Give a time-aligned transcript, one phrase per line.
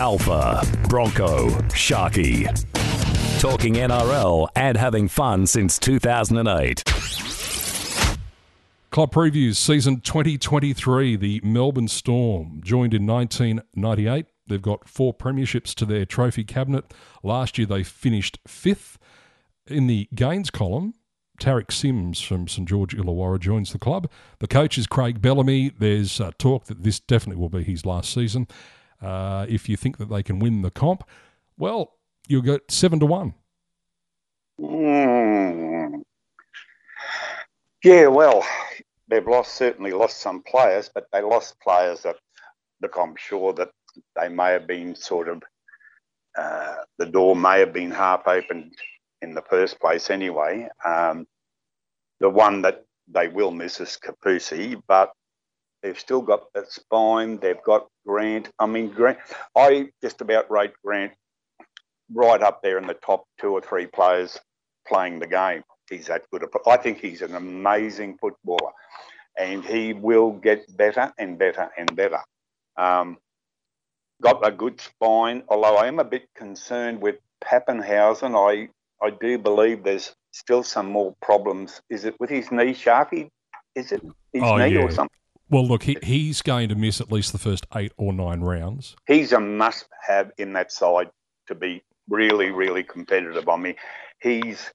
[0.00, 2.48] Alfa, Bronco, Sharkie.
[3.38, 6.82] Talking NRL and having fun since 2008.
[8.90, 11.16] Club previews season 2023.
[11.16, 14.24] The Melbourne Storm joined in 1998.
[14.46, 16.94] They've got four premierships to their trophy cabinet.
[17.22, 18.98] Last year they finished fifth.
[19.66, 20.94] In the gains column,
[21.38, 24.10] Tariq Sims from St George Illawarra joins the club.
[24.38, 25.72] The coach is Craig Bellamy.
[25.78, 28.48] There's uh, talk that this definitely will be his last season.
[29.00, 31.04] Uh, if you think that they can win the comp,
[31.56, 31.94] well,
[32.28, 33.34] you'll get seven to one.
[34.60, 36.02] Mm.
[37.82, 38.44] Yeah, well,
[39.08, 42.16] they've lost certainly lost some players, but they lost players that
[42.82, 43.70] look, I'm sure that
[44.16, 45.42] they may have been sort of
[46.36, 48.72] uh, the door may have been half opened
[49.20, 50.68] in the first place anyway.
[50.84, 51.26] Um,
[52.20, 55.12] the one that they will miss is Kaufusi, but
[55.82, 57.38] they've still got that spine.
[57.38, 58.50] They've got Grant.
[58.58, 59.18] I mean, Grant.
[59.56, 61.12] I just about rate Grant
[62.12, 64.38] right up there in the top two or three players
[64.86, 65.62] playing the game.
[65.88, 66.44] He's that good.
[66.66, 68.72] I think he's an amazing footballer,
[69.36, 72.20] and he will get better and better and better.
[72.76, 73.18] Um,
[74.22, 78.34] got a good spine, although I am a bit concerned with Papenhuyzen.
[78.36, 78.68] I
[79.04, 81.80] I do believe there's still some more problems.
[81.90, 83.28] Is it with his knee, Sharkie?
[83.74, 84.82] Is it his oh, knee yeah.
[84.82, 85.19] or something?
[85.50, 88.94] Well, look, he, he's going to miss at least the first eight or nine rounds.
[89.06, 91.10] He's a must have in that side
[91.48, 93.48] to be really, really competitive.
[93.48, 93.74] I mean,
[94.22, 94.70] he's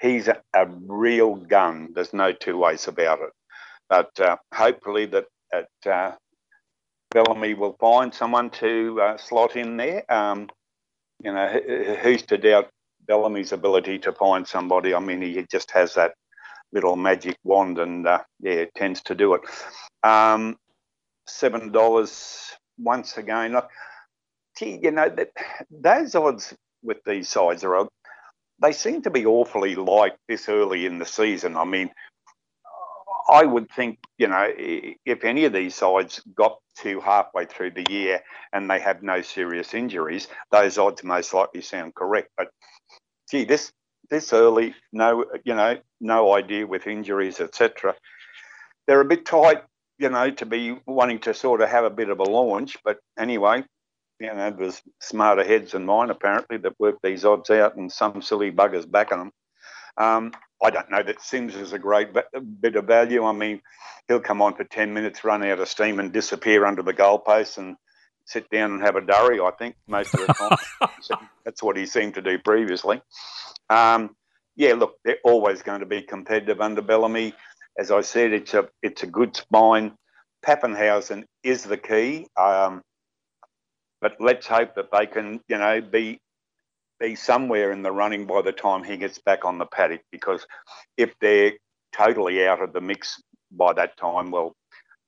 [0.00, 1.88] he's a, a real gun.
[1.94, 3.30] There's no two ways about it.
[3.88, 6.12] But uh, hopefully that, that uh,
[7.10, 10.04] Bellamy will find someone to uh, slot in there.
[10.12, 10.50] Um,
[11.24, 11.48] you know,
[12.02, 12.68] who's to doubt
[13.06, 14.94] Bellamy's ability to find somebody?
[14.94, 16.12] I mean, he just has that
[16.72, 19.42] little magic wand and, uh, yeah, tends to do it.
[20.02, 20.56] Um,
[21.30, 23.52] Seven dollars once again.
[23.52, 23.68] Look,
[24.58, 25.30] gee, you know that
[25.70, 27.86] those odds with these sides are
[28.62, 31.56] they seem to be awfully light this early in the season.
[31.56, 31.90] I mean,
[33.28, 37.86] I would think, you know, if any of these sides got to halfway through the
[37.90, 38.22] year
[38.54, 42.30] and they have no serious injuries, those odds most likely sound correct.
[42.38, 42.48] But
[43.30, 43.70] gee, this
[44.10, 47.94] this early, no, you know, no idea with injuries, etc.
[48.86, 49.62] They're a bit tight
[49.98, 52.76] you know, to be wanting to sort of have a bit of a launch.
[52.84, 53.64] But anyway,
[54.20, 58.22] you know, there's smarter heads than mine apparently that work these odds out, and some
[58.22, 59.32] silly buggers backing them.
[59.96, 60.32] Um,
[60.62, 62.08] I don't know that Sims is a great
[62.60, 63.24] bit of value.
[63.24, 63.60] I mean,
[64.06, 67.58] he'll come on for 10 minutes, run out of steam, and disappear under the goalpost
[67.58, 67.76] and
[68.24, 71.18] sit down and have a durry, I think, most of the time.
[71.44, 73.00] That's what he seemed to do previously.
[73.70, 74.16] Um,
[74.56, 77.34] yeah, look, they're always going to be competitive under Bellamy
[77.78, 79.92] as I said, it's a it's a good spine.
[80.44, 82.82] Papenhuyzen is the key, um,
[84.00, 86.18] but let's hope that they can, you know, be
[86.98, 90.00] be somewhere in the running by the time he gets back on the paddock.
[90.10, 90.44] Because
[90.96, 91.52] if they're
[91.96, 94.54] totally out of the mix by that time, well,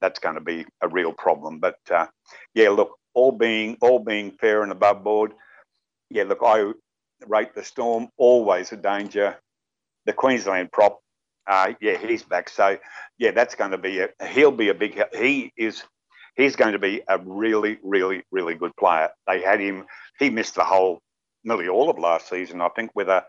[0.01, 1.59] that's going to be a real problem.
[1.59, 2.07] But uh,
[2.55, 5.33] yeah, look, all being all being fair and above board,
[6.09, 6.71] yeah, look, I
[7.27, 9.37] rate the Storm always a danger.
[10.07, 11.01] The Queensland prop
[11.51, 12.49] uh, yeah, he's back.
[12.49, 12.79] So
[13.19, 14.09] yeah, that's going to be a.
[14.29, 15.03] He'll be a big.
[15.15, 15.83] He is.
[16.37, 19.11] He's going to be a really, really, really good player.
[19.27, 19.85] They had him.
[20.19, 21.01] He missed the whole,
[21.43, 23.25] nearly all of last season, I think, with a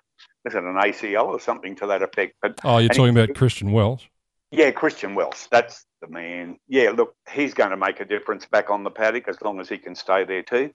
[0.46, 2.36] was it an ACL or something to that effect.
[2.42, 4.10] But oh, you're talking he, about Christian Welch.
[4.52, 5.50] Yeah, Christian Welch.
[5.50, 6.58] That's the man.
[6.68, 9.68] Yeah, look, he's going to make a difference back on the paddock as long as
[9.68, 10.72] he can stay there too.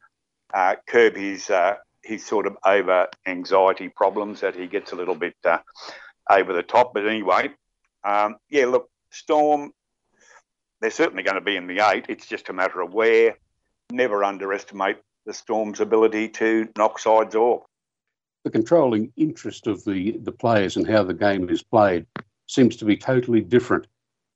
[0.52, 1.74] Uh, curb his uh,
[2.06, 5.58] his sort of over anxiety problems that he gets a little bit uh,
[6.30, 6.94] over the top.
[6.94, 7.50] But anyway,
[8.04, 9.72] um, yeah, look, Storm,
[10.80, 12.06] they're certainly going to be in the eight.
[12.08, 13.36] It's just a matter of where.
[13.90, 17.62] Never underestimate the Storm's ability to knock sides off.
[18.44, 22.06] The controlling interest of the, the players and how the game is played
[22.46, 23.86] seems to be totally different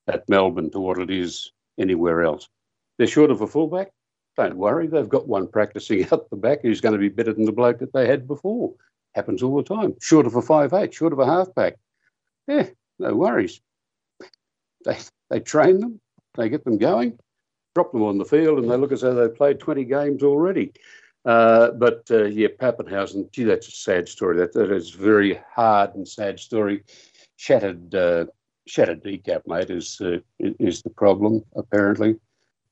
[0.08, 2.48] at Melbourne to what it is anywhere else.
[2.98, 3.92] They're short of a fullback.
[4.37, 7.44] Don't worry, they've got one practicing out the back who's going to be better than
[7.44, 8.73] the bloke that they had before.
[9.15, 9.94] Happens all the time.
[10.00, 11.75] Short of a five eight, short of a halfback.
[12.47, 12.67] Yeah,
[12.99, 13.61] no worries.
[14.85, 14.99] They
[15.31, 16.00] they train them,
[16.37, 17.19] they get them going,
[17.75, 20.73] drop them on the field, and they look as though they've played 20 games already.
[21.25, 24.37] Uh, but uh, yeah, Papenhuyzen, gee, that's a sad story.
[24.38, 26.83] That that is a very hard and sad story.
[27.37, 28.26] Shattered uh,
[28.67, 32.17] shattered kneecap, mate, is uh, is the problem apparently.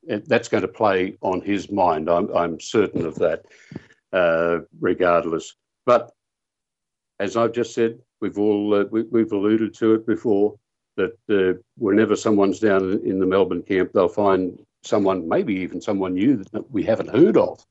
[0.08, 2.08] That's going to play on his mind.
[2.08, 3.44] I'm I'm certain of that.
[4.12, 6.12] Uh, regardless, but
[7.20, 10.58] as I've just said, we've all uh, we, have alluded to it before
[10.96, 16.14] that uh, whenever someone's down in the Melbourne camp, they'll find someone, maybe even someone
[16.14, 17.64] new that we haven't heard of.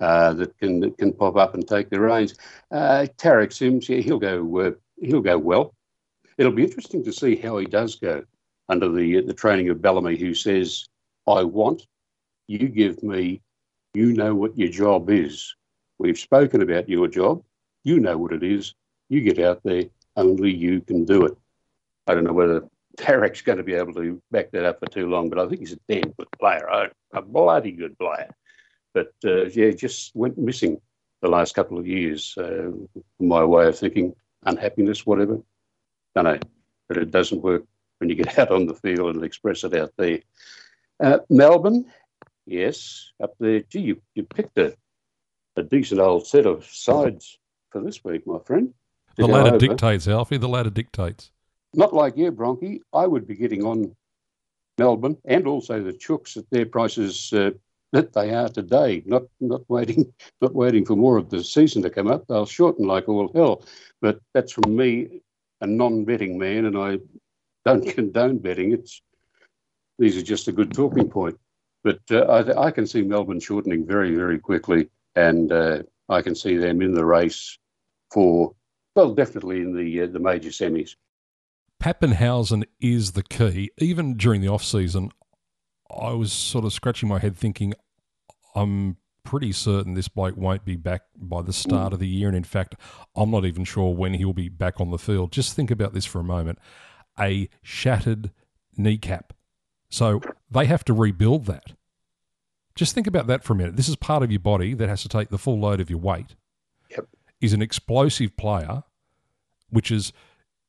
[0.00, 2.34] uh, that can that can pop up and take the reins.
[2.70, 5.74] Uh, Tariq Sims, yeah, he'll go uh, he'll go well.
[6.38, 8.24] It'll be interesting to see how he does go
[8.68, 10.86] under the the training of Bellamy, who says,
[11.26, 11.86] "I want
[12.46, 13.42] you give me,
[13.94, 15.54] you know what your job is.
[15.98, 17.42] We've spoken about your job.
[17.84, 18.74] You know what it is.
[19.08, 19.84] You get out there.
[20.16, 21.36] Only you can do it."
[22.06, 25.08] I don't know whether Tariq's going to be able to back that up for too
[25.08, 28.34] long, but I think he's a damn good player, a, a bloody good player.
[28.94, 30.80] But uh, yeah, just went missing
[31.20, 32.36] the last couple of years.
[32.36, 32.70] Uh,
[33.20, 34.14] my way of thinking,
[34.44, 35.40] unhappiness, whatever.
[36.14, 36.38] Don't know,
[36.88, 37.64] but it doesn't work
[37.98, 40.20] when you get out on the field and express it out there.
[41.02, 41.86] Uh, Melbourne,
[42.46, 43.60] yes, up there.
[43.60, 44.76] Gee, you, you picked a,
[45.56, 47.38] a decent old set of sides
[47.70, 48.72] for this week, my friend.
[49.16, 49.58] The ladder over.
[49.58, 50.36] dictates, Alfie.
[50.36, 51.30] The ladder dictates.
[51.74, 52.80] Not like you, Bronchi.
[52.92, 53.94] I would be getting on
[54.78, 57.50] Melbourne and also the Chooks at their prices uh,
[57.92, 59.02] that they are today.
[59.06, 62.26] Not not waiting not waiting for more of the season to come up.
[62.26, 63.64] They'll shorten like all hell.
[64.00, 65.22] But that's from me,
[65.60, 66.98] a non-betting man, and I
[67.64, 68.72] don't condone betting.
[68.72, 69.00] It's
[69.98, 71.38] these are just a good talking point.
[71.84, 76.34] But uh, I, I, can see Melbourne shortening very very quickly, and uh, I can
[76.34, 77.58] see them in the race
[78.10, 78.54] for
[78.94, 80.96] well, definitely in the uh, the major semis.
[81.82, 83.70] Papenhuyzen is the key.
[83.78, 85.10] Even during the off season,
[85.90, 87.74] I was sort of scratching my head thinking,
[88.54, 92.28] I'm pretty certain this bloke won't be back by the start of the year.
[92.28, 92.76] And in fact,
[93.14, 95.32] I'm not even sure when he'll be back on the field.
[95.32, 96.58] Just think about this for a moment
[97.18, 98.30] a shattered
[98.76, 99.32] kneecap.
[99.88, 101.72] So they have to rebuild that.
[102.74, 103.76] Just think about that for a minute.
[103.76, 105.98] This is part of your body that has to take the full load of your
[105.98, 106.34] weight.
[106.90, 107.06] Yep.
[107.40, 108.84] He's an explosive player,
[109.70, 110.12] which is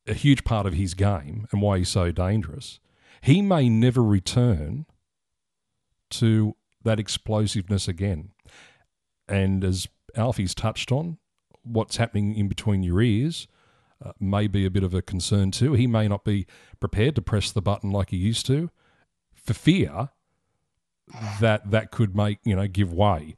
[0.08, 2.80] a huge part of his game and why he's so dangerous.
[3.22, 4.86] He may never return
[6.12, 8.30] to that explosiveness again.
[9.28, 11.18] And as Alfie's touched on,
[11.64, 13.48] what's happening in between your ears
[14.04, 15.74] uh, may be a bit of a concern too.
[15.74, 16.48] He may not be
[16.80, 18.70] prepared to press the button like he used to
[19.48, 20.10] for fear
[21.40, 23.36] that that could make, you know, give way.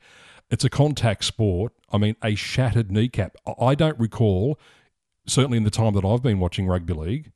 [0.50, 1.74] It's a contact sport.
[1.92, 3.36] I mean, a shattered kneecap.
[3.60, 4.60] I don't recall
[5.28, 7.32] certainly in the time that I've been watching rugby league,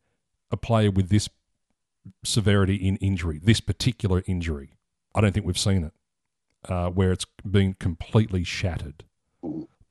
[0.51, 1.29] a player with this
[2.23, 4.71] severity in injury, this particular injury.
[5.15, 9.03] I don't think we've seen it, uh, where it's been completely shattered.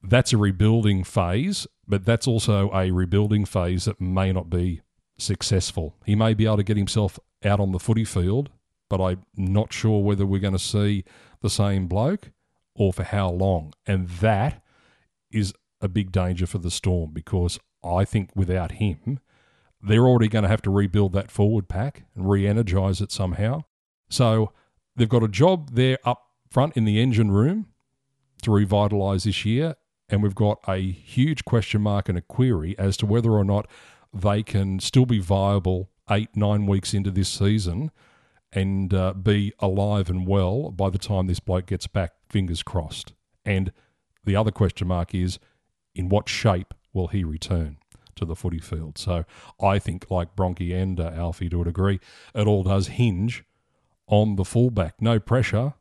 [0.03, 4.83] That's a rebuilding phase, but that's also a rebuilding phase that may not be
[5.17, 5.95] successful.
[6.05, 8.51] He may be able to get himself out on the footy field,
[8.93, 11.03] but I'm not sure whether we're going to see
[11.41, 12.31] the same bloke
[12.75, 13.73] or for how long.
[13.87, 14.63] And that
[15.31, 19.19] is a big danger for the Storm because I think without him,
[19.81, 23.63] they're already going to have to rebuild that forward pack and re energize it somehow.
[24.11, 24.53] So
[24.95, 27.69] they've got a job there up front in the engine room
[28.43, 29.77] to revitalise this year.
[30.11, 33.67] And we've got a huge question mark and a query as to whether or not
[34.13, 37.91] they can still be viable eight, nine weeks into this season
[38.53, 43.13] and uh, be alive and well by the time this bloke gets back, fingers crossed.
[43.45, 43.73] And
[44.25, 45.39] the other question mark is
[45.95, 47.79] in what shape will he return
[48.17, 48.99] to the footy field?
[48.99, 49.25] So
[49.61, 52.01] I think, like Bronchi and uh, Alfie a degree,
[52.35, 53.45] it all does hinge
[54.07, 55.01] on the fullback.
[55.01, 55.75] No pressure.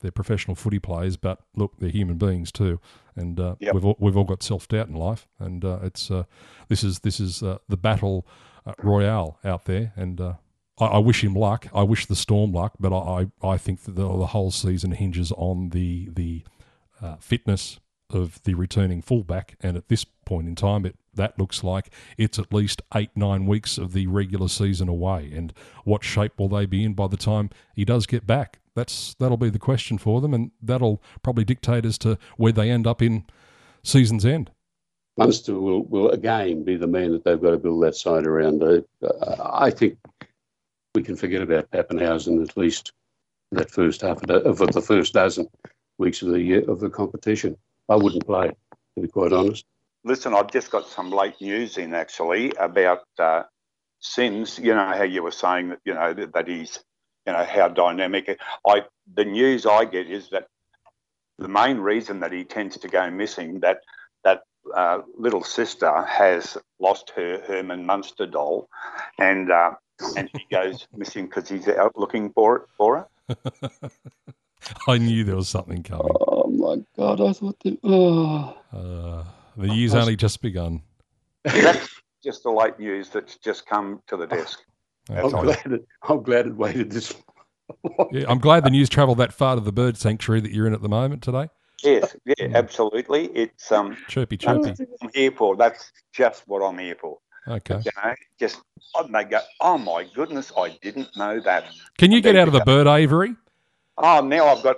[0.00, 2.80] They're professional footy players, but look, they're human beings too,
[3.14, 3.74] and uh, yep.
[3.74, 6.24] we've all, we've all got self doubt in life, and uh, it's uh,
[6.68, 8.26] this is this is uh, the battle
[8.66, 10.20] uh, royale out there, and
[10.78, 11.66] I, I, wish him luck.
[11.74, 15.32] I wish the Storm luck, but I I think that the, the whole season hinges
[15.32, 16.44] on the the
[17.20, 17.78] fitness
[18.10, 22.38] of the returning fullback, and at this point in time, it that looks like it's
[22.38, 25.32] at least eight nine weeks of the regular season away.
[25.34, 25.52] And
[25.84, 28.60] what shape will they be in by the time he does get back?
[28.74, 32.70] That's that'll be the question for them, and that'll probably dictate as to where they
[32.70, 33.24] end up in
[33.82, 34.50] season's end.
[35.16, 38.62] Munster will, will again be the man that they've got to build that side around.
[38.62, 38.82] Uh,
[39.40, 39.96] I think
[40.96, 42.90] we can forget about Papenhuyzen at least
[43.52, 45.46] that first half of the, of the first dozen
[45.98, 47.56] weeks of the year of the competition.
[47.88, 49.64] I wouldn't play, to be quite honest.
[50.04, 53.42] Listen, I've just got some late news in actually about uh,
[54.00, 54.58] Sims.
[54.58, 56.78] You know how you were saying that you know that, that he's
[57.26, 58.38] you know how dynamic.
[58.66, 58.82] I
[59.14, 60.46] the news I get is that
[61.38, 63.80] the main reason that he tends to go missing that
[64.24, 64.42] that
[64.74, 68.68] uh, little sister has lost her Herman Munster doll,
[69.18, 69.72] and uh,
[70.16, 73.38] and he goes missing because he's out looking for it for her.
[74.88, 76.08] I knew there was something coming.
[76.10, 77.20] Oh my god!
[77.20, 77.78] I thought that.
[77.84, 78.56] Oh.
[78.72, 79.24] Uh,
[79.56, 80.82] the year's was, only just begun.
[81.44, 81.88] That's
[82.24, 84.60] just the late news that's just come to the desk.
[85.10, 87.14] I'm glad, it, I'm glad it waited this.
[88.10, 90.74] yeah, I'm glad the news travelled that far to the bird sanctuary that you're in
[90.74, 91.48] at the moment today.
[91.82, 93.26] Yes, yeah, absolutely.
[93.26, 94.86] It's um, Chirpy, that's chirpy.
[95.02, 95.56] I'm here for.
[95.56, 97.18] That's just what I'm here for.
[97.48, 97.80] Okay.
[97.84, 98.60] You know, just
[98.98, 101.64] and they go, oh my goodness, I didn't know that.
[101.98, 103.34] Can you And get out of the you bird aviary?
[103.98, 104.76] Oh, now I've got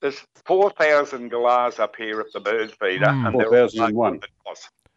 [0.00, 3.28] there's four thousand galahs up here at the bird feeder, Mm.
[3.28, 4.20] and they're 4,001.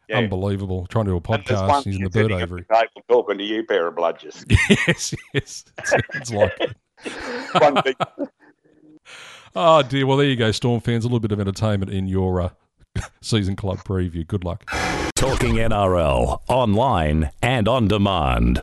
[0.10, 0.20] Yeah.
[0.20, 0.86] Unbelievable.
[0.88, 2.66] Trying to do a And there's one podcast using the bird aviary.
[2.70, 4.46] the talking to you, pair of bludgers.
[4.88, 5.66] yes, yes.
[6.14, 6.76] It's like it.
[7.62, 7.96] One big
[9.56, 10.06] Oh dear.
[10.06, 11.04] Well, there you go, Storm fans.
[11.04, 12.50] A little bit of entertainment in your uh,
[13.22, 14.26] season club preview.
[14.26, 14.64] Good luck.
[15.18, 18.56] Talking NRL online and on demand.